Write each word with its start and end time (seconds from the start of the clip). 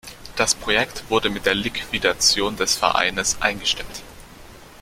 Das 0.35 0.55
Projekt 0.55 1.07
wurde 1.11 1.29
mit 1.29 1.45
der 1.45 1.53
Liquidation 1.53 2.55
des 2.55 2.75
Vereines 2.75 3.39
eingestellt. 3.39 4.01